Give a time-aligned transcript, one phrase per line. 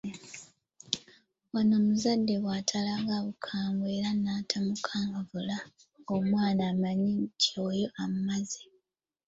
[1.53, 5.57] Wano omuzadde bw'atalaga bukambwe era natamukangavvula
[5.99, 8.61] ng'omwana amanya nti oyo "amumaze"